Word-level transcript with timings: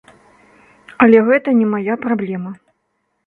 Але 1.05 1.19
гэта 1.27 1.53
не 1.59 1.67
мая 1.73 1.95
праблема. 2.05 2.51